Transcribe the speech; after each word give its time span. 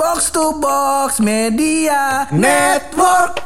Box 0.00 0.32
to 0.32 0.56
Box 0.56 1.20
Media 1.20 2.24
Network. 2.32 3.36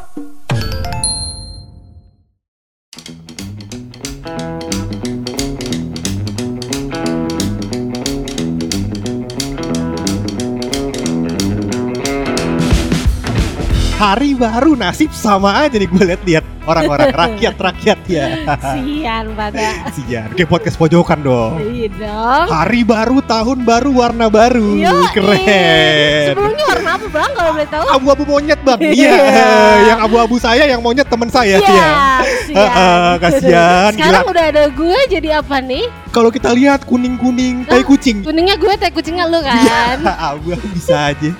hari 13.99 14.39
baru 14.39 14.79
nasib 14.79 15.11
sama 15.11 15.67
aja 15.67 15.75
nih 15.75 15.91
gue 15.91 16.05
liat-liat 16.07 16.54
orang-orang 16.65 17.09
rakyat-rakyat 17.13 17.99
ya. 18.07 18.27
Sian 18.75 19.25
pada. 19.33 19.89
Sian, 19.91 20.29
kayak 20.33 20.49
podcast 20.49 20.77
pojokan 20.77 21.21
dong. 21.21 21.61
Iya 21.61 21.89
dong. 21.93 22.47
Hari 22.49 22.81
baru, 22.83 23.21
tahun 23.21 23.63
baru, 23.63 23.91
warna 23.93 24.27
baru. 24.29 24.77
Yoi. 24.77 25.07
Keren. 25.13 26.25
Sebelumnya 26.33 26.65
warna 26.67 26.91
apa 26.95 27.07
bang 27.07 27.31
kalau 27.33 27.51
boleh 27.53 27.69
tahu? 27.69 27.85
Abu-abu 27.91 28.23
monyet 28.27 28.61
bang. 28.61 28.81
Iya. 28.81 29.13
Iya. 29.15 29.53
yang 29.85 29.99
abu-abu 30.01 30.37
saya, 30.39 30.65
yang 30.65 30.81
monyet 30.81 31.07
teman 31.07 31.29
saya. 31.29 31.57
Iya, 31.57 31.69
Iya. 31.69 31.89
kasihan. 32.25 32.55
Heeh, 32.55 33.11
kasihan, 33.19 33.91
Sekarang 33.93 34.25
gila. 34.25 34.33
udah 34.33 34.45
ada 34.49 34.65
gue 34.69 34.99
jadi 35.11 35.29
apa 35.39 35.57
nih? 35.61 35.85
Kalau 36.09 36.31
kita 36.31 36.55
lihat 36.55 36.87
kuning-kuning, 36.87 37.67
tai 37.67 37.83
kucing. 37.83 38.23
Kuningnya 38.23 38.55
gue, 38.55 38.71
teh 38.79 38.87
kucingnya 38.89 39.27
lu 39.27 39.43
kan? 39.43 39.99
Abu 40.31 40.55
bisa 40.71 41.11
aja. 41.11 41.31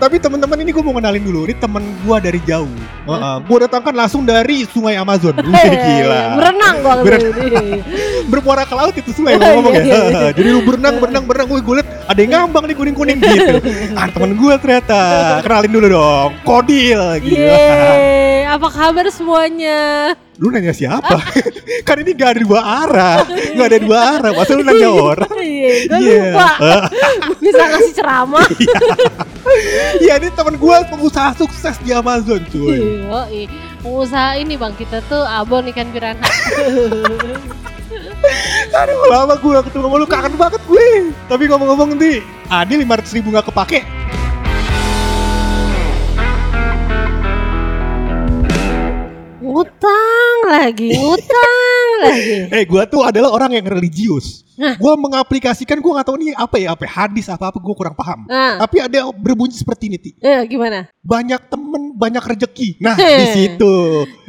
Tapi 0.00 0.16
teman-teman 0.16 0.56
ini 0.58 0.72
gue 0.72 0.80
mau 0.80 0.96
kenalin 0.96 1.20
dulu. 1.20 1.44
Ini 1.44 1.60
temen 1.60 1.84
gue 2.00 2.16
dari 2.18 2.40
jauh. 2.48 2.72
Heeh. 3.04 3.36
Gue 3.44 3.58
datangkan 3.60 3.92
langsung 3.92 4.24
dari 4.24 4.64
Sungai 4.64 4.96
Amazon. 4.96 5.36
Wih, 5.36 5.70
Gila. 5.76 6.40
Berenang 6.40 6.74
gua 6.80 6.94
kali 6.96 7.04
Berenang. 7.04 7.36
ini. 7.44 7.66
bermuara 8.32 8.64
ke 8.64 8.72
laut 8.72 8.94
itu 8.96 9.10
sungai 9.12 9.36
ngomong 9.36 9.76
ya. 9.76 9.82
Iya, 9.84 9.84
iya, 9.84 10.08
iya. 10.08 10.30
Jadi 10.32 10.48
lu 10.48 10.60
berenang, 10.64 10.96
berenang, 10.96 11.24
berenang. 11.28 11.48
Wih, 11.52 11.60
gue 11.60 11.74
liat 11.84 11.88
ada 12.08 12.16
yang 12.18 12.32
ngambang 12.32 12.64
nih 12.64 12.76
kuning-kuning 12.80 13.18
gitu. 13.20 13.54
Ah, 13.92 14.08
temen 14.08 14.32
gue 14.34 14.54
ternyata. 14.56 15.00
Kenalin 15.44 15.70
dulu 15.70 15.86
dong. 15.92 16.30
Kodil. 16.48 17.20
Yeay, 17.20 18.48
apa 18.48 18.68
kabar 18.72 19.04
semuanya? 19.12 20.14
Lu 20.40 20.48
nanya 20.48 20.72
siapa? 20.72 21.20
kan 21.86 22.00
ini 22.00 22.16
gak 22.16 22.32
ada 22.32 22.40
dua 22.40 22.60
arah. 22.64 23.18
Gak 23.28 23.66
ada 23.68 23.78
dua 23.78 23.98
arah. 24.16 24.30
Masa 24.32 24.56
lu 24.56 24.64
nanya 24.64 24.88
orang? 24.88 25.28
Iya, 25.36 25.70
gue 25.84 26.00
Iya. 26.00 26.22
lupa. 26.32 26.48
Bisa 27.44 27.62
ngasih 27.68 27.92
ceramah. 27.92 28.46
Iya, 30.10 30.26
ini 30.26 30.34
temen 30.34 30.58
gue 30.58 30.76
pengusaha 30.90 31.38
sukses 31.38 31.78
di 31.86 31.94
Amazon 31.94 32.42
cuy. 32.50 32.82
Iya, 33.30 33.46
pengusaha 33.78 34.42
ini 34.42 34.58
bang 34.58 34.74
kita 34.74 35.06
tuh 35.06 35.22
abon 35.22 35.70
ikan 35.70 35.86
piranha. 35.94 36.26
Aduh, 38.74 39.06
lama 39.06 39.38
gue 39.38 39.50
gak 39.54 39.70
ketemu 39.70 39.86
sama 39.86 40.02
lu. 40.02 40.06
Kangen 40.10 40.34
banget 40.34 40.58
gue. 40.66 41.14
Tapi 41.30 41.46
ngomong-ngomong 41.46 41.94
nih, 41.94 42.26
Adi 42.50 42.82
500 42.82 43.22
ribu 43.22 43.30
gak 43.30 43.54
kepake. 43.54 43.86
ngutang 49.46 50.09
lagi, 50.60 50.88
ngutang 50.92 51.88
lagi. 52.04 52.36
Eh, 52.56 52.64
gue 52.64 52.82
tuh 52.88 53.02
adalah 53.04 53.30
orang 53.32 53.56
yang 53.56 53.66
religius. 53.68 54.44
Nah. 54.60 54.76
Gue 54.76 54.92
mengaplikasikan, 54.92 55.80
gue 55.80 55.92
gak 55.96 56.04
tahu 56.04 56.20
nih 56.20 56.36
apa 56.36 56.56
ya, 56.60 56.76
apa 56.76 56.84
ya, 56.84 56.90
hadis 57.04 57.32
apa-apa, 57.32 57.56
gue 57.56 57.74
kurang 57.76 57.96
paham. 57.96 58.28
Nah, 58.28 58.60
Tapi 58.60 58.76
ada 58.76 58.92
yang 59.04 59.08
berbunyi 59.16 59.56
seperti 59.56 59.88
ini, 59.88 59.96
Ti. 59.96 60.10
eh, 60.20 60.44
gimana? 60.44 60.84
Banyak 61.00 61.48
temen, 61.48 61.96
banyak 61.96 62.20
rezeki. 62.20 62.76
Nah, 62.84 62.92
di 62.96 63.26
situ. 63.32 63.76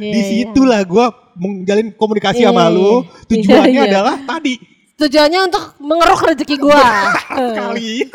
Di 0.00 0.20
iya. 0.20 0.28
situlah 0.48 0.80
gue 0.88 1.06
menjalin 1.36 1.92
komunikasi 1.92 2.44
Iya, 2.44 2.48
sama 2.48 2.68
lu. 2.72 3.04
Tujuannya 3.28 3.80
adalah 3.84 4.16
tadi. 4.24 4.71
Tujuannya 5.02 5.40
untuk 5.42 5.64
mengeruk 5.82 6.20
rezeki 6.24 6.56
gua. 6.56 6.78
Kali. 7.58 7.92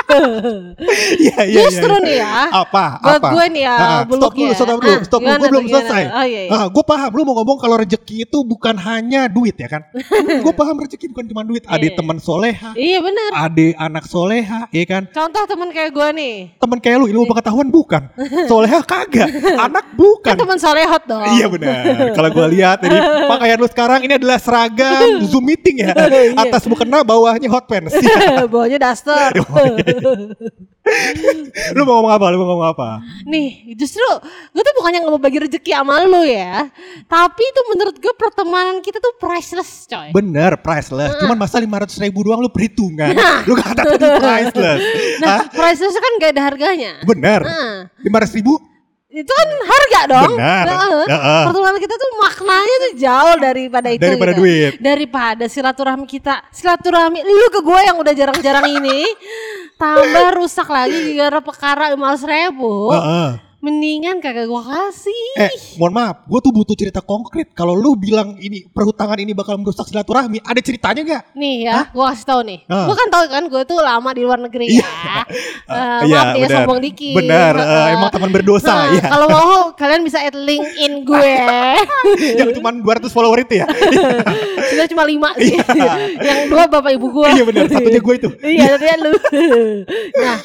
Iya, 1.17 1.37
iya, 1.43 1.57
Justru 1.59 1.89
iya. 1.89 2.05
nih 2.05 2.15
ya, 2.17 2.33
Apa? 2.53 2.85
buat 3.01 3.19
apa? 3.19 3.27
gue 3.29 3.45
nih 3.49 3.63
ya, 3.63 3.75
Ah, 3.75 4.01
stop 4.05 4.31
dulu, 4.31 4.45
ya. 4.45 4.55
stop 4.55 4.67
dulu, 4.69 4.87
Ah, 4.87 4.99
stop 5.03 5.19
dulu. 5.19 5.33
Gue 5.33 5.49
belum 5.49 5.65
gimana? 5.65 5.77
selesai. 5.81 6.03
Oh 6.07 6.25
iya, 6.25 6.41
iya. 6.45 6.51
Ah, 6.53 6.65
gue 6.67 6.83
paham, 6.83 7.09
lu 7.11 7.21
mau 7.23 7.35
ngomong 7.35 7.57
kalau 7.57 7.75
rezeki 7.75 8.15
itu 8.23 8.37
bukan 8.41 8.75
hanya 8.77 9.25
duit 9.27 9.55
ya 9.55 9.67
kan? 9.67 9.81
gue 10.43 10.53
paham 10.53 10.75
rezeki 10.77 11.05
bukan 11.09 11.25
cuma 11.25 11.41
duit. 11.43 11.63
Ada 11.65 11.81
Iya. 11.83 11.95
teman 11.95 12.17
soleha, 12.17 12.69
Iya 12.73 12.99
benar. 13.01 13.29
ada 13.33 13.65
anak 13.81 14.03
soleha, 14.05 14.59
ya 14.69 14.85
kan? 14.85 15.03
Contoh 15.09 15.43
teman 15.45 15.69
kayak 15.69 15.91
gue 15.91 16.07
nih, 16.13 16.35
Teman 16.57 16.77
kayak 16.77 16.95
lu 16.97 17.07
ilmu 17.09 17.23
pengetahuan 17.25 17.67
bukan, 17.67 18.03
soleha 18.45 18.79
kagak, 18.81 19.27
anak 19.57 19.85
bukan. 19.93 20.23
kan 20.27 20.37
teman 20.37 20.57
solehot 20.57 21.03
dong. 21.03 21.23
Iya 21.27 21.45
benar. 21.47 21.81
Kalau 22.13 22.29
gue 22.29 22.47
lihat 22.53 22.77
dari 22.79 22.97
pakaian 23.25 23.57
lu 23.57 23.67
sekarang 23.67 23.99
ini 24.01 24.13
adalah 24.15 24.37
seragam 24.37 25.25
Zoom 25.25 25.43
meeting 25.43 25.81
ya. 25.81 25.91
Iya. 25.93 26.37
Atas 26.39 26.63
mukena 26.77 27.01
bawahnya 27.01 27.49
hot 27.49 27.65
pants. 27.65 27.97
Bawahnya 28.53 28.77
daster. 28.77 29.33
lu 31.75 31.81
mau 31.83 31.99
ngomong 31.99 32.13
apa? 32.13 32.25
Lu 32.29 32.37
mau 32.37 32.47
ngomong 32.53 32.69
apa? 32.69 33.01
Nih, 33.25 33.73
justru 33.73 34.05
gue 34.53 34.61
tuh 34.61 34.73
bukannya 34.77 35.01
nggak 35.01 35.13
mau 35.17 35.19
bagi 35.19 35.41
rezeki 35.41 35.73
sama 35.73 36.05
lu 36.05 36.21
ya, 36.21 36.69
tapi 37.09 37.43
itu 37.43 37.61
menurut 37.73 37.95
gue 37.97 38.13
pertemanan 38.15 38.79
kita 38.85 39.01
tuh 39.01 39.17
priceless, 39.17 39.89
coy. 39.89 40.13
Bener, 40.13 40.55
priceless. 40.61 41.17
Cuman 41.17 41.35
masa 41.35 41.57
500 41.57 41.97
ribu 42.07 42.23
doang 42.23 42.39
lu 42.45 42.53
perhitungan. 42.53 43.11
Lu 43.49 43.57
kata 43.57 43.81
tadi 43.97 44.07
priceless. 44.21 44.81
Nah, 45.19 45.27
Hah? 45.27 45.49
priceless 45.49 45.97
kan 45.97 46.11
gak 46.21 46.31
ada 46.37 46.41
harganya. 46.45 46.93
Bener. 47.03 47.41
Nah, 47.41 47.89
500 48.05 48.37
ribu? 48.37 48.76
Itu 49.17 49.31
kan 49.33 49.49
harga 49.49 50.01
dong. 50.05 50.31
Benar. 50.37 50.65
Heeh. 50.69 51.05
Heeh. 51.09 51.43
Pertemanan 51.49 51.79
kita 51.81 51.95
tuh 51.97 52.11
maknanya 52.21 52.75
tuh 52.77 52.91
jauh 53.01 53.35
daripada 53.41 53.87
itu. 53.89 54.03
Daripada 54.05 54.31
gitu. 54.33 54.41
duit. 54.45 54.71
Daripada 54.77 55.45
silaturahmi 55.49 56.05
kita, 56.05 56.45
silaturahmi 56.53 57.25
lu 57.25 57.47
ke 57.49 57.61
gue 57.65 57.79
yang 57.81 57.97
udah 57.97 58.13
jarang-jarang 58.13 58.69
ini, 58.77 59.09
tambah 59.81 60.37
rusak 60.37 60.69
lagi 60.69 61.17
gara 61.17 61.41
perkara 61.41 61.89
lima 61.89 62.13
ribu. 62.13 62.93
Heeh. 62.93 63.46
Mendingan 63.67 64.23
kagak 64.23 64.47
gue 64.47 64.63
kasih. 64.63 65.27
Eh, 65.37 65.51
mohon 65.75 65.91
maaf, 65.91 66.23
gue 66.23 66.39
tuh 66.39 66.55
butuh 66.55 66.71
cerita 66.71 67.03
konkret. 67.03 67.51
Kalau 67.51 67.75
lu 67.75 67.93
bilang 67.93 68.39
ini 68.39 68.63
perhutangan 68.63 69.19
ini 69.19 69.35
bakal 69.35 69.59
merusak 69.59 69.83
silaturahmi, 69.83 70.39
ada 70.39 70.55
ceritanya 70.57 71.01
nggak? 71.03 71.23
Nih 71.35 71.67
ya, 71.67 71.83
gue 71.85 72.05
kasih 72.07 72.25
tahu 72.25 72.41
nih. 72.47 72.63
Ah. 72.65 72.87
Gue 72.87 72.95
kan 72.95 73.07
tahu 73.09 73.23
kan 73.27 73.43
gue 73.43 73.61
tuh 73.63 73.75
lama 73.77 74.09
di 74.09 74.23
luar 74.23 74.39
negeri 74.39 74.71
Iya. 74.71 74.87
ya. 74.87 75.19
Eh, 75.67 75.75
Ah, 75.75 75.99
maaf 75.99 76.07
iya, 76.39 76.47
ya 76.47 76.63
sombong 76.63 76.79
dikit. 76.79 77.11
Benar, 77.11 77.51
Heeh. 77.53 77.85
emang 77.91 78.07
teman 78.07 78.31
berdosa 78.31 78.71
Nah, 78.71 78.87
ya. 78.89 79.03
Kalau 79.03 79.27
mau 79.27 79.51
kalian 79.75 79.99
bisa 79.99 80.23
add 80.23 80.31
link 80.33 80.63
in 80.79 81.03
gue. 81.09 81.33
Yang 82.39 82.55
cuma 82.55 82.71
200 82.71 83.11
follower 83.11 83.43
itu 83.43 83.59
ya. 83.59 83.67
Sudah 84.71 84.87
cuma 84.87 85.03
lima 85.03 85.35
sih. 85.35 85.59
Yang 86.17 86.39
dua 86.47 86.71
bapak 86.71 86.95
ibu 86.95 87.11
gue. 87.11 87.29
Iya 87.29 87.43
benar, 87.43 87.67
satunya 87.67 87.99
gue 87.99 88.15
itu. 88.15 88.29
Iya, 88.39 88.63
satunya 88.71 88.95
lu. 88.97 89.11
nah, 90.15 90.37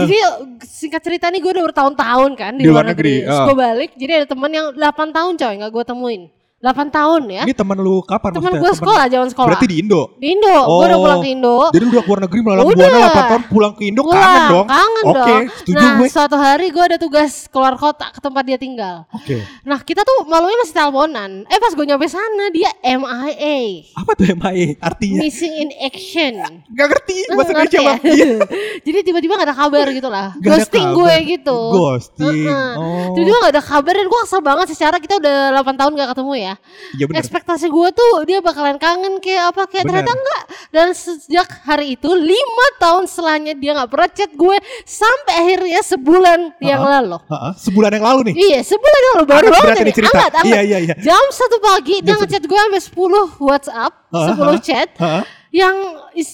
jadi 0.00 0.16
singkat 0.64 1.02
cerita 1.02 1.28
nih 1.28 1.40
gue 1.40 1.52
udah 1.52 1.64
bertahun-tahun 1.66 2.30
kan 2.32 2.52
di, 2.56 2.64
Di 2.70 2.74
luar 2.74 2.86
negeri. 2.86 3.14
negeri, 3.20 3.26
Terus 3.26 3.40
ah. 3.42 3.46
gue 3.50 3.56
balik, 3.58 3.90
jadi 3.98 4.12
ada 4.22 4.26
teman 4.30 4.50
yang 4.54 4.66
8 4.72 5.10
tahun 5.10 5.32
coy 5.34 5.54
nggak 5.58 5.72
gue 5.74 5.84
temuin. 5.84 6.22
8 6.60 6.92
tahun 6.92 7.22
ya. 7.24 7.42
Ini 7.48 7.56
teman 7.56 7.80
lu 7.80 8.04
kapan 8.04 8.36
Teman 8.36 8.52
maksudnya? 8.52 8.60
gue 8.60 8.72
sekolah, 8.76 9.04
zaman 9.08 9.28
sekolah. 9.32 9.48
Berarti 9.48 9.64
di 9.64 9.76
Indo. 9.80 10.12
Di 10.20 10.26
Indo, 10.28 10.52
gue 10.52 10.84
udah 10.84 10.92
Oh. 10.92 11.04
pulang 11.08 11.20
ke 11.24 11.28
Indo. 11.32 11.56
Jadi 11.72 11.80
lu 11.80 11.90
udah 11.90 12.04
keluar 12.04 12.20
negeri 12.20 12.40
melalui 12.44 12.64
Udah. 12.68 12.76
buana 12.76 12.98
8 13.00 13.24
tahun 13.24 13.42
pulang 13.48 13.72
ke 13.72 13.82
Indo 13.88 14.02
Pulang, 14.04 14.20
kangen 14.20 14.42
dong. 14.44 14.66
Kangen 14.68 15.04
Oke, 15.08 15.16
dong. 15.16 15.44
setuju 15.56 15.80
nah, 15.80 15.96
gue. 15.96 16.08
suatu 16.12 16.36
hari 16.36 16.66
gue 16.68 16.84
ada 16.84 16.98
tugas 17.00 17.32
keluar 17.48 17.74
kota 17.74 18.12
ke 18.12 18.20
tempat 18.20 18.42
dia 18.44 18.58
tinggal. 18.60 19.08
Oke. 19.08 19.40
Nah, 19.64 19.80
kita 19.80 20.04
tuh 20.04 20.28
malunya 20.28 20.60
masih 20.60 20.74
teleponan. 20.76 21.30
Eh, 21.48 21.56
pas 21.56 21.72
gue 21.72 21.86
nyampe 21.86 22.06
sana 22.06 22.44
dia 22.52 22.68
MIA. 22.82 23.56
Apa 23.96 24.10
tuh 24.12 24.28
MIA 24.28 24.76
artinya? 24.78 25.18
Missing 25.24 25.54
in 25.56 25.70
action. 25.80 26.32
Gak 26.70 26.86
ngerti 26.86 27.16
bahasa 27.32 27.50
Indonesia 27.56 27.80
ya? 27.80 27.94
Iya. 28.04 28.30
Jadi 28.84 28.98
tiba-tiba 29.00 29.32
gak 29.34 29.48
ada 29.48 29.56
kabar 29.56 29.88
gitu 29.88 30.08
lah. 30.08 30.36
Gak 30.36 30.68
Ghosting 30.68 30.92
gue 30.92 31.14
gitu. 31.24 31.58
Ghosting. 31.72 32.44
Heeh. 32.44 32.72
Oh. 32.76 33.16
Tiba-tiba 33.16 33.36
gak 33.40 33.52
ada 33.56 33.64
kabar 33.64 33.92
dan 33.96 34.06
gue 34.06 34.20
kesel 34.20 34.42
banget 34.44 34.66
secara 34.68 35.00
kita 35.00 35.16
udah 35.16 35.56
8 35.56 35.80
tahun 35.80 35.92
gak 35.96 36.10
ketemu 36.12 36.32
ya. 36.36 36.49
Iya 36.96 37.04
benar. 37.06 37.20
Ekspektasi 37.20 37.66
gue 37.66 37.88
tuh 37.90 38.12
dia 38.24 38.38
bakalan 38.40 38.76
kangen 38.76 39.18
kayak 39.18 39.52
apa 39.52 39.68
kayak 39.68 39.84
Bener. 39.86 40.02
ternyata 40.02 40.12
enggak. 40.14 40.42
Dan 40.70 40.86
sejak 40.90 41.48
hari 41.66 41.94
itu 41.94 42.10
lima 42.10 42.66
tahun 42.78 43.04
setelahnya 43.04 43.54
dia 43.58 43.74
gak 43.74 43.90
pernah 43.90 44.08
chat 44.08 44.30
gue 44.32 44.56
sampai 44.82 45.34
akhirnya 45.36 45.80
sebulan 45.82 46.40
yang 46.58 46.80
lalu. 46.80 47.18
Heeh, 47.26 47.52
sebulan 47.58 47.90
yang 47.94 48.04
lalu 48.06 48.20
nih. 48.30 48.34
Iya 48.38 48.60
sebulan 48.64 49.00
yang 49.00 49.14
lalu 49.18 49.26
baru 49.26 49.46
Anget 49.46 49.54
banget 49.60 49.76
ini. 49.80 49.92
cerita. 49.92 50.24
Iya, 50.40 50.60
iya, 50.62 50.78
iya. 50.80 50.94
Jam 50.98 51.24
satu 51.30 51.56
pagi 51.58 51.96
dia 52.00 52.14
Jam 52.14 52.18
ngechat 52.22 52.44
gue 52.46 52.58
sampai 52.58 52.82
10 52.82 53.44
WhatsApp, 53.44 53.92
Heeh, 54.10 54.28
10 54.34 54.58
chat. 54.62 54.88
Heeh. 54.96 55.22
Yang 55.50 55.76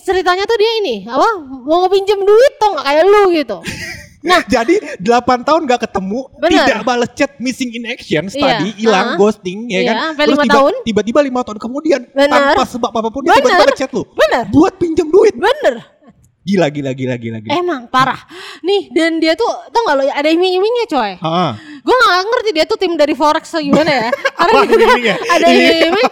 ceritanya 0.05 0.45
tuh 0.45 0.59
dia 0.61 0.73
ini 0.85 1.09
apa 1.09 1.25
mau 1.41 1.89
ngepinjem 1.89 2.21
duit 2.21 2.53
tuh 2.61 2.69
nggak 2.77 2.85
kayak 2.85 3.05
lu 3.09 3.23
gitu. 3.33 3.59
Nah, 4.27 4.43
Jadi 4.45 4.75
8 4.99 5.47
tahun 5.47 5.61
gak 5.65 5.81
ketemu, 5.87 6.21
Bener. 6.37 6.51
tidak 6.67 6.79
balas 6.83 7.11
chat 7.15 7.33
missing 7.39 7.71
in 7.73 7.87
action 7.87 8.27
Iya, 8.27 8.43
tadi, 8.59 8.69
hilang, 8.77 9.07
ah. 9.15 9.17
ghosting 9.17 9.71
ya 9.71 9.81
Iya, 9.81 9.89
kan. 9.89 9.97
sampai 10.13 10.25
lima 10.27 10.45
tiba, 10.45 10.55
tahun. 10.59 10.73
tiba-tiba 10.83 11.21
5 11.23 11.47
tahun 11.47 11.59
kemudian 11.63 12.01
Bener. 12.11 12.31
tanpa 12.31 12.63
sebab 12.67 12.91
apa 12.91 13.09
pun 13.09 13.21
dia 13.23 13.33
tiba-tiba 13.39 13.65
ngechat 13.71 13.91
lu. 13.95 14.03
Bener. 14.13 14.45
Buat 14.51 14.75
pinjam 14.77 15.07
duit. 15.07 15.35
bener. 15.37 15.75
Gila 16.47 16.71
gila 16.71 16.95
gila 16.95 17.15
gila 17.19 17.39
gila. 17.43 17.53
Emang 17.59 17.91
parah. 17.91 18.23
Nih 18.63 18.87
dan 18.95 19.19
dia 19.19 19.35
tuh 19.35 19.51
tau 19.75 19.83
gak 19.83 19.99
lo 19.99 20.07
ada 20.07 20.31
iming-imingnya 20.31 20.87
coy. 20.87 21.13
Heeh. 21.19 21.51
Gue 21.87 21.95
gak 21.95 22.27
ngerti 22.27 22.51
dia 22.51 22.65
tuh 22.67 22.75
tim 22.75 22.99
dari 22.99 23.15
forex 23.15 23.47
atau 23.47 23.63
gimana 23.63 23.87
ya. 23.87 24.09
Karena 24.43 24.61
dia 24.67 24.75
ini 24.91 25.11
ada 25.15 25.47
Ini 25.47 25.67
iming 25.87 26.07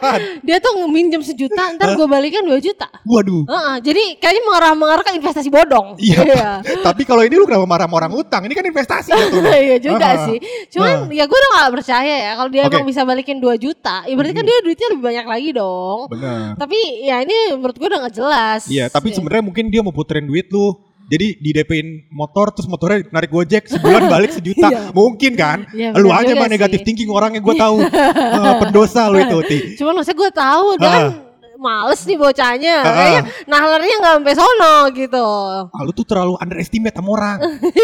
dia 0.46 0.56
tuh 0.62 0.72
minjem 0.86 1.18
sejuta, 1.18 1.74
ntar 1.74 1.98
gue 1.98 2.06
balikan 2.06 2.46
2 2.46 2.54
juta. 2.62 2.86
Waduh. 3.02 3.42
Heeh, 3.42 3.74
jadi 3.82 4.02
kayaknya 4.16 4.42
mengarah-mengarah 4.46 5.02
ke 5.02 5.12
investasi 5.18 5.50
bodong. 5.50 5.98
Iya. 6.04 6.62
Tapi 6.84 7.02
kalau 7.02 7.26
ini 7.26 7.34
lu 7.34 7.42
kenapa 7.42 7.66
marah 7.66 7.90
sama 7.90 7.96
orang 7.98 8.12
utang? 8.14 8.46
Ini 8.46 8.54
kan 8.54 8.64
investasi 8.64 9.10
gitu. 9.10 9.42
Iya 9.66 9.76
juga 9.82 10.08
sih. 10.30 10.38
Cuman 10.70 11.10
ya 11.10 11.26
gue 11.26 11.34
udah 11.34 11.50
gak 11.58 11.72
percaya 11.74 12.14
ya 12.22 12.30
kalau 12.38 12.50
dia 12.52 12.62
Oke. 12.68 12.76
emang 12.76 12.86
bisa 12.86 13.02
balikin 13.02 13.42
2 13.42 13.50
juta, 13.58 14.06
ya 14.06 14.14
berarti 14.14 14.34
kan 14.36 14.44
dia 14.44 14.58
duitnya 14.62 14.88
lebih 14.94 15.04
banyak 15.04 15.26
lagi 15.26 15.48
dong. 15.50 15.98
Benar. 16.06 16.54
Tapi 16.54 16.78
ya 17.02 17.16
ini 17.18 17.34
menurut 17.56 17.74
gue 17.74 17.88
udah 17.88 18.00
gak 18.06 18.14
jelas. 18.14 18.60
Iya, 18.70 18.86
tapi 18.86 19.10
Ya. 19.10 19.18
sebenarnya 19.18 19.42
mungkin 19.42 19.64
dia 19.68 19.80
mau 19.82 19.90
puterin 19.90 20.22
duit 20.24 20.46
lu. 20.54 20.76
Jadi 21.04 21.26
di 21.36 21.50
DP-in 21.52 22.08
motor 22.08 22.48
terus 22.50 22.64
motornya 22.64 23.04
narik 23.12 23.28
Gojek 23.28 23.68
sebulan 23.68 24.08
balik 24.14 24.32
sejuta. 24.32 24.68
Iya. 24.72 24.80
Mungkin 24.92 25.32
kan? 25.36 25.68
Iya, 25.70 25.92
lu 25.96 26.08
aja 26.08 26.32
mah 26.32 26.48
negatif 26.48 26.80
sih. 26.80 26.86
thinking 26.86 27.10
orangnya 27.12 27.40
gue 27.40 27.54
tahu. 27.54 27.76
Eh, 28.34 28.54
pendosa 28.60 29.08
lu 29.08 29.16
itu, 29.20 29.38
Ti. 29.46 29.58
Cuman 29.80 30.00
maksudnya 30.00 30.18
gue 30.20 30.30
tahu 30.32 30.66
Ah. 30.80 31.23
Kan 31.64 31.72
males 31.88 32.00
nih 32.04 32.18
bocahnya. 32.20 32.76
Ah. 32.76 32.92
Kayaknya 32.92 33.22
nahlarnya 33.48 33.94
gak 33.96 34.12
sampai 34.20 34.34
sono 34.36 34.74
gitu. 34.92 35.28
Ah, 35.72 35.80
lu 35.80 35.92
tuh 35.96 36.04
terlalu 36.04 36.36
underestimate 36.36 36.92
sama 36.92 37.08
orang 37.16 37.38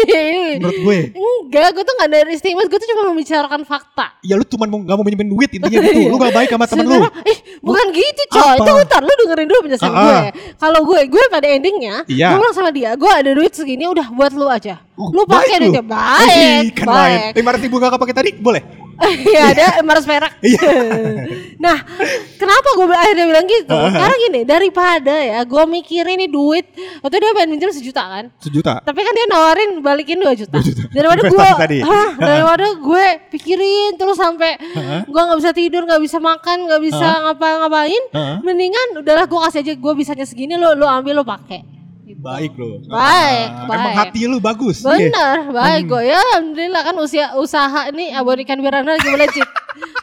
menurut 0.61 0.77
gue. 0.77 0.99
Enggak, 1.17 1.69
gue 1.73 1.83
tuh 1.83 1.93
gak 1.97 2.07
ada 2.13 2.17
istimewa, 2.29 2.63
gue 2.69 2.79
tuh 2.79 2.89
cuma 2.93 3.01
membicarakan 3.09 3.61
fakta. 3.65 4.13
Ya 4.21 4.37
lu 4.37 4.45
cuma 4.45 4.69
mau 4.69 4.79
gak 4.85 4.95
mau 4.95 5.03
minjemin 5.03 5.29
duit 5.33 5.49
intinya 5.49 5.79
gitu. 5.81 6.01
Lu 6.11 6.17
gak 6.21 6.33
baik 6.35 6.49
sama 6.53 6.65
temen 6.69 6.85
lu. 6.85 6.99
Ih, 7.25 7.37
bukan 7.65 7.85
gitu 7.89 8.21
coy. 8.29 8.41
Apa? 8.41 8.61
Itu 8.61 8.71
ntar 8.85 9.01
lu 9.01 9.13
dengerin 9.25 9.47
dulu 9.49 9.59
penjelasan 9.65 9.91
gue. 9.91 10.17
Kalau 10.59 10.79
gue, 10.85 10.99
gue 11.09 11.23
pada 11.31 11.47
endingnya, 11.49 11.95
Iya. 12.05 12.35
gue 12.35 12.39
bilang 12.43 12.55
sama 12.55 12.69
dia, 12.69 12.93
gue 12.93 13.09
ada 13.11 13.31
duit 13.33 13.51
segini 13.55 13.89
udah 13.89 14.13
buat 14.13 14.31
lu 14.35 14.45
aja. 14.45 14.77
Oh, 14.99 15.09
lu 15.09 15.25
pakai 15.25 15.57
lu. 15.57 15.73
duitnya 15.73 15.81
Ih, 15.81 15.87
baik, 15.87 16.77
kan 16.77 16.85
baik. 16.85 17.19
Lima 17.39 17.49
ratus 17.55 17.63
ribu 17.65 17.75
gak 17.81 17.91
kepake 17.97 18.13
tadi 18.13 18.29
boleh? 18.37 18.61
Iya 19.31 19.41
ada 19.53 19.65
emas 19.81 20.05
perak. 20.05 20.33
Iya. 20.43 20.69
nah, 21.65 21.77
kenapa 22.35 22.69
gue 22.75 22.87
akhirnya 22.91 23.25
bilang 23.27 23.45
gitu? 23.47 23.75
Karena 23.75 24.15
gini, 24.27 24.41
daripada 24.43 25.15
ya 25.15 25.39
gue 25.45 25.63
mikirin 25.67 26.19
ini 26.19 26.27
duit, 26.27 26.65
waktu 26.99 27.21
dia 27.21 27.31
pengen 27.31 27.49
minjem 27.55 27.71
sejuta 27.71 28.03
kan. 28.03 28.25
Sejuta. 28.41 28.83
Tapi 28.83 28.99
kan 29.01 29.13
dia 29.15 29.25
nawarin 29.31 29.69
balikin 29.79 30.19
2 30.19 30.31
juta. 30.35 30.57
2 30.59 30.67
juta. 30.67 30.83
Daripada 30.91 31.21
gue, 31.33 31.47
daripada 32.19 32.65
gue 32.75 33.05
pikirin 33.31 33.95
terus 33.95 34.17
sampai 34.19 34.59
gue 35.07 35.21
nggak 35.21 35.39
bisa 35.39 35.51
tidur, 35.55 35.81
nggak 35.87 36.01
bisa 36.01 36.17
makan, 36.19 36.57
nggak 36.67 36.81
bisa 36.83 37.07
ngapa-ngapain. 37.29 38.03
Mendingan 38.43 39.01
udahlah 39.01 39.25
gue 39.25 39.39
kasih 39.47 39.59
aja 39.63 39.73
gue 39.77 39.93
bisanya 39.95 40.25
segini 40.27 40.59
lo 40.59 40.75
lo 40.75 40.85
ambil 40.85 41.21
lo 41.21 41.25
pakai. 41.25 41.70
Gitu. 42.11 42.21
Baik 42.21 42.51
lu. 42.53 42.83
Baik, 42.83 43.47
Ah, 43.47 43.65
Emang 43.65 43.83
baik. 43.87 43.97
hati 43.97 44.21
lu 44.25 44.37
bagus. 44.37 44.77
Iya. 44.81 45.07
Bener, 45.07 45.37
baik 45.49 45.81
Hmm. 45.81 45.89
gue 45.89 46.03
ya 46.05 46.17
alhamdulillah 46.17 46.81
kan 46.83 46.95
usia 46.97 47.25
usaha 47.35 47.81
ini 47.87 48.11
abonikan 48.11 48.57
Wirana 48.57 48.91
lagi 48.91 49.07
melejit. 49.07 49.47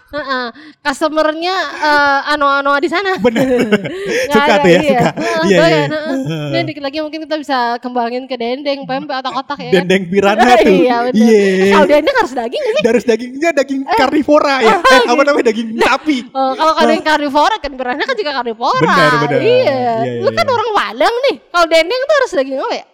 Heeh. 0.08 0.44
Customernya 0.80 1.54
eh, 1.78 2.20
ano-ano 2.32 2.80
di 2.80 2.88
sana. 2.88 3.20
Bener. 3.20 3.44
Nggak 3.44 4.32
Suka 4.32 4.42
ada, 4.48 4.64
tuh 4.64 4.70
ya, 4.70 4.80
iya. 4.80 4.90
suka. 4.90 5.08
Heeh, 5.12 5.42
Iya, 5.44 5.58
iya. 5.58 5.84
heeh. 5.86 6.48
Ini 6.48 6.60
dikit 6.64 6.82
lagi 6.82 6.98
mungkin 7.00 7.20
kita 7.24 7.36
bisa 7.36 7.58
kembangin 7.78 8.24
ke 8.24 8.34
dendeng, 8.34 8.82
pempek 8.82 9.20
atau 9.20 9.32
kotak 9.36 9.58
ya. 9.62 9.70
Dendeng 9.76 10.08
pirana 10.08 10.44
tuh. 10.64 10.72
Iya 10.72 10.96
bener. 11.08 11.20
Iya. 11.20 11.40
Eh, 11.44 11.72
Kalau 11.72 11.86
dendeng 11.86 12.16
harus 12.16 12.32
daging 12.32 12.62
sih? 12.62 12.82
Dari 12.82 12.98
dagingnya 13.04 13.50
daging 13.52 13.80
karnivora 13.84 14.56
ya. 14.64 14.76
Eh, 14.80 15.02
apa 15.08 15.22
namanya 15.22 15.44
daging 15.52 15.68
sapi. 15.76 16.18
Oh, 16.32 16.52
kalau 16.56 16.72
dendeng 16.80 17.04
karnivora 17.04 17.56
kan 17.60 17.70
pirana 17.76 18.02
kan 18.02 18.16
juga 18.16 18.32
karnivora. 18.32 18.80
Benar, 18.80 19.12
benar. 19.28 19.40
Iya. 19.44 19.76
Iya, 19.78 19.94
Lu 20.24 20.28
iya, 20.28 20.36
kan 20.36 20.46
iya. 20.46 20.54
orang 20.56 20.70
Padang 20.78 21.14
nih. 21.28 21.36
Kalau 21.52 21.66
dendeng 21.68 22.00
tuh 22.00 22.14
harus 22.16 22.32
daging 22.32 22.56
apa 22.58 22.74
ya? 22.74 22.86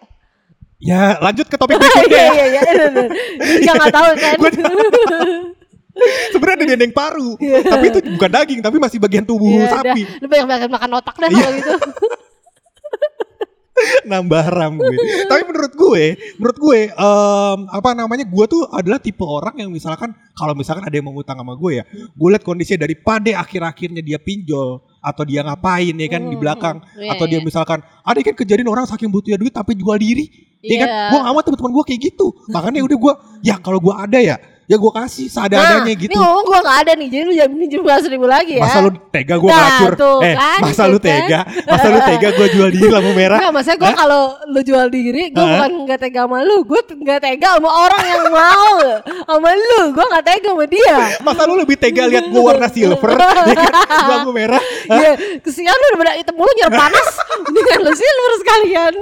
Ya, 0.75 1.03
lanjut 1.17 1.47
ke 1.47 1.55
topik 1.55 1.73
Iya 1.73 1.81
berikutnya. 1.81 2.25
iya 2.35 2.45
iya. 2.45 2.61
bener. 2.61 3.07
Ini 3.39 3.55
juga 3.63 3.73
nggak 3.79 3.93
tahu 3.95 4.09
kan. 4.19 4.37
Sebenarnya 6.27 6.57
ada 6.59 6.67
dendeng 6.69 6.91
paru, 6.91 7.39
tapi 7.63 7.85
itu 7.87 7.99
bukan 8.11 8.29
daging, 8.29 8.59
tapi 8.59 8.77
masih 8.77 8.99
bagian 8.99 9.23
tubuh 9.23 9.47
Iya, 9.47 9.71
sapi. 9.71 10.01
dah. 10.03 10.19
Lu 10.19 10.27
banyak 10.27 10.45
banyak 10.45 10.69
makan 10.69 10.89
otak 10.93 11.15
deh 11.15 11.27
Iya. 11.27 11.39
kalau 11.39 11.53
gitu. 11.55 11.71
Nambah 14.05 14.45
ram 14.47 14.79
gue. 14.79 14.95
tapi 15.25 15.41
menurut 15.45 15.73
gue, 15.73 16.03
menurut 16.35 16.57
gue, 16.57 16.79
em, 16.89 17.59
apa 17.67 17.89
namanya, 17.91 18.23
gue 18.23 18.45
tuh 18.45 18.63
adalah 18.67 18.97
tipe 18.97 19.19
orang 19.21 19.51
yang 19.57 19.69
misalkan 19.69 20.15
kalau 20.31 20.55
misalkan 20.55 20.79
ada 20.81 20.91
yang 20.91 21.03
mau 21.03 21.13
utang 21.13 21.35
sama 21.35 21.53
gue 21.53 21.79
ya, 21.79 21.83
gue 21.91 22.27
lihat 22.31 22.41
kondisinya 22.41 22.83
daripada 22.83 23.35
akhir-akhirnya 23.35 23.99
dia 23.99 24.15
pinjol 24.15 24.79
atau 24.99 25.21
dia 25.21 25.43
ngapain 25.43 25.91
ya 25.91 26.07
kan 26.07 26.23
di 26.23 26.33
Hmm, 26.33 26.41
belakang 26.41 26.77
iya, 26.97 27.13
atau 27.13 27.25
dia 27.25 27.37
iya. 27.37 27.45
misalkan 27.45 27.77
ada 28.01 28.17
kan 28.17 28.33
kejadian 28.33 28.65
orang 28.65 28.85
saking 28.85 29.05
butuhnya 29.07 29.37
duit 29.37 29.53
tapi 29.53 29.75
jual 29.75 29.93
diri 29.95 30.25
ya 30.59 30.81
kan 30.81 30.89
gue 31.13 31.19
mau 31.21 31.37
teman-teman 31.37 31.71
gue 31.71 31.83
kayak 31.85 32.01
gitu 32.09 32.33
makanya 32.49 32.81
udah 32.81 32.97
gue 32.97 33.13
ya 33.43 33.61
kalau 33.61 33.77
gue 33.77 33.93
ada 33.93 34.17
ya 34.17 34.35
ya 34.65 34.81
gue 34.81 34.91
kasih 34.97 35.29
seadanya 35.29 35.85
nah, 35.85 35.93
gitu 35.93 36.09
Ini 36.09 36.17
ngomong 36.17 36.43
gue 36.49 36.59
gak 36.65 36.77
ada 36.81 36.91
nih, 36.97 37.07
jadi 37.13 37.23
lu 37.29 37.33
jangan 37.37 37.53
minjem 37.53 37.79
dua 37.85 38.01
ribu 38.01 38.25
lagi 38.25 38.53
ya. 38.57 38.65
Masa 38.65 38.77
lu 38.81 38.89
tega 39.13 39.35
gue 39.37 39.49
Nah, 39.49 39.57
ngelacur 39.61 39.93
tuh 39.93 40.17
Eh 40.25 40.33
kan, 40.33 40.59
masa 40.65 40.83
tuh 40.83 40.89
lu 40.89 40.97
kan. 40.97 41.05
tega 41.05 41.39
Masa 41.69 41.87
lu 41.93 41.99
tega 42.01 42.27
gue 42.33 42.47
jual 42.49 42.69
diri 42.73 42.87
lampu 42.89 43.11
merah 43.13 43.37
Enggak, 43.37 43.53
maksudnya 43.53 43.77
gue 43.77 43.91
kalau 43.93 44.23
lu 44.49 44.59
jual 44.65 44.87
diri, 44.89 45.23
gue 45.29 45.45
bukan 45.45 45.71
gak 45.85 45.99
tega 46.01 46.21
sama 46.25 46.37
lu, 46.41 46.57
gue 46.65 46.81
gak 47.05 47.19
tega 47.21 47.47
sama 47.61 47.69
orang 47.69 48.03
yang 48.09 48.23
mau 48.33 48.77
sama 49.05 49.49
lu, 49.53 49.79
gue 49.93 50.05
gak 50.17 50.25
tega 50.25 50.49
sama 50.49 50.65
dia. 50.65 50.97
Masa 51.21 51.41
lu 51.45 51.53
lebih 51.61 51.77
tega 51.77 52.03
lihat 52.09 52.25
gue 52.25 52.41
warna 52.41 52.65
silver 52.65 53.11
ya 53.53 53.53
kan? 53.53 53.73
Lampu 54.09 54.31
merah? 54.33 54.61
Iya, 54.89 55.13
kesian 55.45 55.73
lu 55.73 55.85
udah 55.93 55.99
pada 56.01 56.13
hitam 56.17 56.33
mulu 56.33 56.51
nyerap 56.57 56.73
panas, 56.73 57.07
mendingan 57.45 57.79
lu 57.85 57.91
silver 57.93 58.31
sekalian. 58.41 58.93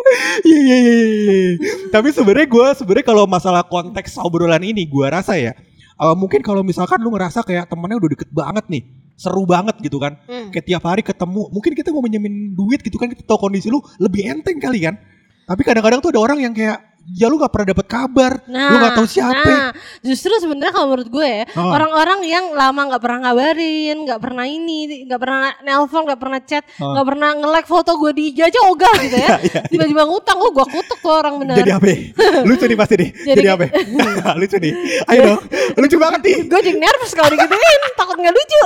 Iya 0.46 0.58
iya 0.60 0.76
iya 0.78 0.94
iya. 1.02 1.52
Tapi 1.90 2.08
sebenarnya 2.12 2.46
gue 2.46 2.66
sebenarnya 2.76 3.06
kalau 3.06 3.24
masalah 3.26 3.62
konteks 3.64 4.20
obrolan 4.20 4.62
ini 4.62 4.84
gue 4.86 5.06
rasa 5.06 5.34
ya 5.36 5.52
eh, 5.96 6.14
mungkin 6.16 6.40
kalau 6.40 6.60
misalkan 6.60 7.00
lu 7.00 7.10
ngerasa 7.12 7.42
kayak 7.42 7.66
temennya 7.66 7.96
udah 7.98 8.10
deket 8.12 8.30
banget 8.30 8.64
nih 8.68 8.82
seru 9.16 9.48
banget 9.48 9.80
gitu 9.80 9.96
kan 9.96 10.20
Hmm. 10.28 10.52
kayak 10.52 10.66
tiap 10.68 10.84
hari 10.84 11.00
ketemu 11.00 11.48
mungkin 11.48 11.72
kita 11.72 11.88
mau 11.88 12.04
minjemin 12.04 12.52
duit 12.52 12.84
gitu 12.84 13.00
kan 13.00 13.08
kita 13.08 13.24
tahu 13.24 13.48
kondisi 13.48 13.72
lu 13.72 13.80
lebih 13.96 14.28
enteng 14.28 14.60
kali 14.60 14.84
kan 14.84 15.00
tapi 15.46 15.62
kadang-kadang 15.64 16.04
tuh 16.04 16.12
ada 16.12 16.20
orang 16.20 16.38
yang 16.42 16.52
kayak 16.52 16.76
ya 17.08 17.26
lu 17.26 17.36
gak 17.36 17.48
pernah 17.48 17.68
dapet 17.70 17.86
kabar. 17.86 18.32
Lu 18.44 18.76
gak 18.76 18.94
tahu 18.94 19.06
siapa. 19.06 19.46
Nah, 19.46 19.70
justru 20.00 20.32
sebenarnya 20.36 20.72
kalau 20.72 20.86
menurut 20.90 21.08
gue 21.08 21.22
ya, 21.24 21.42
Oh. 21.54 21.70
orang-orang 21.70 22.20
yang 22.22 22.44
lama 22.50 22.80
nggak 22.86 22.98
pernah 22.98 23.18
ngabarin, 23.24 23.96
nggak 24.02 24.18
pernah 24.18 24.44
ini, 24.44 24.78
nggak 25.04 25.20
pernah 25.20 25.38
nelpon, 25.60 26.02
nggak 26.02 26.18
pernah 26.18 26.40
chat, 26.40 26.64
Oh. 26.76 26.92
nggak 26.92 27.06
pernah 27.06 27.28
nge-like 27.36 27.66
foto 27.66 27.90
gue 27.96 28.10
di 28.10 28.22
IG 28.30 28.38
aja 28.42 28.58
ogah 28.64 28.94
gitu 29.04 29.16
ya. 29.16 29.36
Tiba-tiba 29.66 30.02
ngutang, 30.02 30.36
oh 30.36 30.50
gue 30.50 30.66
kutuk 30.66 30.98
tuh 30.98 31.12
orang 31.12 31.38
bener. 31.38 31.54
Iya, 31.54 31.62
jadi 31.62 31.72
apa? 31.74 31.86
Lucu 32.48 32.64
nih 32.64 32.76
pasti 32.76 32.94
nih. 32.96 33.10
Jadi, 33.12 33.38
Jadi- 33.38 33.48
apa? 33.48 33.64
Lucu 34.40 34.56
nih. 34.58 34.72
Ayo 35.06 35.20
dong. 35.22 35.40
Lucu 35.76 35.96
banget 35.96 36.20
nih. 36.22 36.36
Gue 36.46 36.60
jadi 36.60 36.76
nervous 36.76 37.12
kalau 37.12 37.30
digituin 37.30 37.80
takut 37.94 38.16
nggak 38.16 38.34
lucu. 38.34 38.60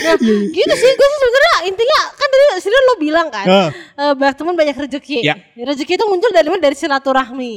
Nah 0.00 0.14
Iya, 0.20 0.34
gitu 0.50 0.74
sih 0.74 0.90
gue 0.90 1.08
sih 1.08 1.18
sebenarnya 1.20 1.54
intinya 1.66 1.98
kan 2.12 2.28
tadi 2.28 2.44
sini 2.58 2.76
lo 2.76 2.94
bilang 2.96 3.26
kan 3.28 3.46
Ah. 3.46 3.68
eh, 3.96 4.12
banyak 4.14 4.36
teman 4.36 4.54
banyak 4.54 4.76
rezeki. 4.76 5.18
Ya. 5.22 5.34
rezeki 5.56 5.92
itu 5.94 6.04
muncul 6.04 6.30
dari 6.30 6.46
mana? 6.46 6.60
Dari 6.60 6.76
silaturahmi 6.76 7.08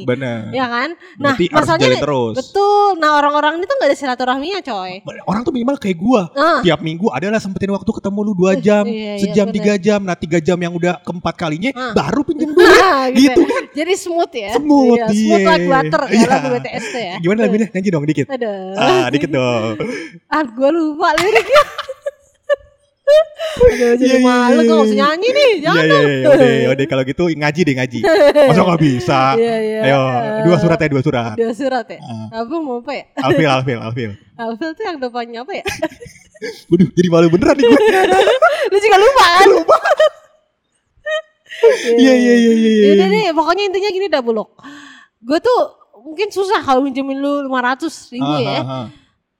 bener 0.03 0.49
ya 0.49 0.65
kan? 0.65 0.89
Nah 1.15 1.33
Berarti 1.33 1.45
masalahnya 1.49 1.99
terus. 1.99 2.33
betul. 2.35 2.89
Nah 2.97 3.09
orang-orang 3.15 3.57
ini 3.57 3.65
tuh 3.65 3.75
nggak 3.75 3.89
ada 3.89 3.97
silaturahminya 3.97 4.59
coy. 4.61 4.91
Orang 5.23 5.41
tuh 5.41 5.51
minimal 5.51 5.77
kayak 5.77 5.97
gua. 5.97 6.21
Ah. 6.33 6.59
tiap 6.61 6.79
minggu 6.79 7.07
adalah 7.07 7.37
sempetin 7.37 7.69
waktu 7.69 7.89
ketemu 7.89 8.19
lu 8.21 8.33
dua 8.33 8.51
jam 8.65 8.83
iya, 8.83 9.15
iya, 9.15 9.21
sejam 9.21 9.47
bener. 9.47 9.55
tiga 9.55 9.73
jam. 9.77 9.99
Nah 10.01 10.15
tiga 10.15 10.37
jam 10.37 10.57
yang 10.57 10.71
udah 10.71 10.99
keempat 11.01 11.33
kalinya 11.35 11.71
Ah. 11.73 11.93
baru 11.93 12.21
pinjem 12.23 12.49
duit. 12.55 12.63
Nah, 12.63 13.05
gitu 13.09 13.41
kan? 13.43 13.63
Jadi 13.73 13.93
smooth 13.95 14.33
ya. 14.33 14.51
Smooth, 14.55 14.95
Iya, 14.95 15.05
smooth 15.09 15.39
iya. 15.39 15.49
like 15.49 15.67
butter 15.67 16.03
ya 16.03 16.13
Iya. 16.13 16.27
lagu 16.27 16.47
BTS 16.51 16.85
tuh 16.85 17.01
ya. 17.01 17.15
Gimana 17.19 17.39
lagunya? 17.43 17.67
Nyanyi 17.69 17.89
dong 17.89 18.05
dikit. 18.05 18.25
Aduh. 18.27 18.73
Ah 18.75 19.05
dikit 19.07 19.29
dong. 19.29 19.75
Ah 20.33 20.41
gue 20.43 20.69
lupa 20.69 21.13
liriknya 21.15 21.63
Aduh, 23.03 23.99
jadi 23.99 23.99
Iya, 23.99 24.15
iya, 24.15 24.19
malu 24.19 24.59
gak 24.63 24.79
usah 24.79 24.89
iya. 24.89 24.99
nyanyi 25.03 25.29
nih 25.29 25.51
jangan 25.59 25.83
iya 25.83 25.91
dong. 25.91 26.05
iya 26.07 26.27
udah 26.31 26.71
udah 26.73 26.85
kalau 26.87 27.03
gitu 27.03 27.23
ngaji 27.29 27.61
deh 27.61 27.75
ngaji 27.75 27.99
masa 28.49 28.61
nggak 28.63 28.81
bisa 28.81 29.21
Iya, 29.35 29.55
iya. 29.59 29.79
ayo 29.83 30.01
dua 30.41 30.57
surat 30.57 30.77
ya 30.77 30.87
dua 30.87 31.03
surat 31.03 31.33
Dua 31.35 31.51
surat 31.53 31.85
ya? 31.85 31.99
Apa 32.31 32.55
mau 32.57 32.79
apa 32.79 32.91
ya? 32.93 33.03
alfil 33.19 33.49
alfil 33.49 33.79
alfil 33.79 34.11
Alfil 34.41 34.69
tuh 34.73 34.83
yang 34.83 34.97
depannya 34.97 35.39
apa 35.41 35.53
ya? 35.53 35.63
Waduh 36.69 36.87
jadi 36.89 37.07
malu 37.07 37.27
beneran 37.29 37.53
nih 37.53 37.65
gue 37.65 37.79
Lu 38.65 38.77
juga 38.77 38.97
lupa 38.97 39.25
kan? 39.29 39.47
lupa 39.47 39.77
iya 41.93 42.13
iya 42.13 42.33
iya 42.35 42.51
iya. 42.53 42.71
Yaudah 42.89 43.07
deh, 43.07 43.25
pokoknya 43.31 43.63
intinya 43.65 43.89
gini 43.89 44.07
dah 44.07 44.19
buluk. 44.19 44.49
Gue 45.21 45.39
tuh 45.39 45.59
mungkin 46.01 46.27
susah 46.27 46.59
kalau 46.59 46.81
minjemin 46.81 47.15
lu 47.15 47.47
500 47.47 47.87
ribu 48.11 48.25
Ah, 48.25 48.39
ya. 48.41 48.57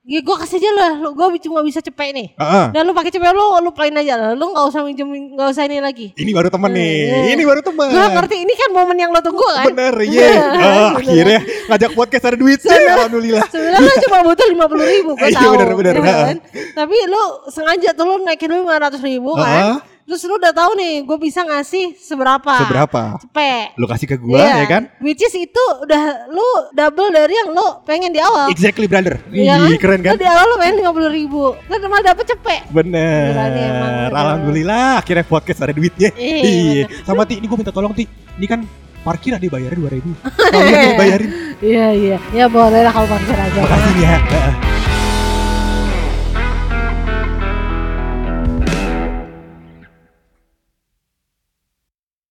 Ya 0.03 0.19
gue 0.19 0.35
kasih 0.35 0.59
aja 0.59 0.71
lah, 0.75 0.91
lu 0.99 1.15
gue 1.15 1.23
cuma 1.39 1.63
bisa 1.63 1.79
cepet 1.79 2.11
nih. 2.11 2.27
Ah, 2.35 2.43
ah. 2.43 2.65
Dan 2.75 2.83
lu 2.83 2.91
pakai 2.91 3.07
cepet 3.07 3.23
lu, 3.31 3.39
lu 3.57 3.71
plain 3.71 3.95
aja 3.95 4.19
lah. 4.19 4.29
Lu 4.35 4.51
gak 4.51 4.67
usah 4.67 4.83
minjemin, 4.83 5.31
gak 5.31 5.55
usah 5.55 5.63
ini 5.63 5.79
lagi. 5.79 6.11
ini 6.13 6.35
baru 6.35 6.51
temen 6.51 6.67
nih 6.69 6.91
Eh, 7.07 7.31
ini 7.31 7.47
baru 7.47 7.63
temen 7.63 7.87
Gue 7.87 8.03
ngerti, 8.11 8.35
ini 8.35 8.51
kan 8.51 8.69
momen 8.75 8.99
yang 8.99 9.15
lo 9.15 9.23
tunggu 9.23 9.47
kan? 9.47 9.71
Bener, 9.71 9.95
iya. 10.11 10.27
Ah, 10.43 10.91
akhirnya 10.93 11.39
ngajak 11.71 11.91
podcast 11.95 12.23
ada 12.25 12.35
duit 12.35 12.59
sih, 12.59 12.67
alhamdulillah. 12.67 13.47
Sebenarnya 13.47 13.79
lu 13.79 13.95
cuma 14.03 14.17
butuh 14.27 14.47
lima 14.51 14.65
puluh 14.67 14.83
ribu, 14.83 15.11
gue 15.15 15.23
Iya, 15.31 15.39
tahu. 15.39 15.51
bener, 15.55 15.71
bener. 15.71 15.93
ya 15.95 16.01
kan? 16.03 16.37
Tapi 16.51 16.97
lu 17.07 17.21
sengaja 17.47 17.89
tuh 17.95 18.03
lu 18.03 18.15
naikin 18.21 18.51
lu 18.51 18.59
lima 18.59 18.75
ratus 18.77 18.99
ribu 18.99 19.31
Ah. 19.33 19.39
kan? 19.39 19.63
Terus 20.03 20.21
lu 20.23 20.35
udah 20.35 20.51
tahu 20.51 20.75
nih, 20.75 20.93
gue 21.01 21.17
bisa 21.17 21.41
ngasih 21.41 21.95
seberapa? 21.95 22.53
Seberapa? 22.59 23.23
Cepet. 23.23 23.79
Lu 23.79 23.87
kasih 23.87 24.03
ke 24.05 24.19
gua 24.19 24.35
Iya. 24.35 24.55
ya 24.59 24.67
kan? 24.67 24.83
Which 24.99 25.19
is 25.19 25.31
itu 25.33 25.63
udah 25.79 26.27
lu 26.27 26.43
double 26.71 27.07
dari 27.07 27.31
yang 27.33 27.49
lu 27.49 27.67
pengen 27.83 28.11
di 28.11 28.19
awal. 28.19 28.51
Exactly 28.51 28.85
brother. 28.85 29.23
Iya 29.31 29.63
Ih, 29.63 29.79
keren 29.79 30.03
kan? 30.03 30.13
Lu 30.13 30.19
di 30.19 30.27
awal 30.27 30.45
lu 30.45 30.55
pengen 30.59 30.75
50 30.83 31.07
ribu. 31.09 31.55
Lu 31.55 31.73
malah 31.87 32.03
dapet 32.03 32.25
cepet. 32.29 32.61
Bener. 32.69 33.31
Gila 33.31 33.45
nih 33.47 33.63
emang, 33.63 33.91
bener. 33.95 34.09
Alhamdulillah 34.11 34.87
akhirnya 34.99 35.23
podcast 35.23 35.59
ada 35.61 35.71
duitnya. 35.71 36.11
Iya, 36.13 36.91
Sama 37.07 37.23
Ti, 37.23 37.39
ini 37.39 37.47
gue 37.47 37.57
minta 37.57 37.71
tolong 37.71 37.95
Ti. 37.95 38.03
Ini 38.35 38.45
kan 38.45 38.59
parkir 39.03 39.31
ada 39.31 39.43
bayarin 39.43 39.79
2000 39.79 39.95
ribu. 39.95 40.11
Tolong 40.51 40.83
dibayarin. 40.91 41.29
Iya 41.63 41.87
iya. 41.95 42.17
Ya 42.35 42.45
boleh 42.51 42.83
lah 42.83 42.91
kalau 42.91 43.07
parkir 43.07 43.35
aja. 43.39 43.59
Makasih 43.63 43.95
ya. 43.99 44.72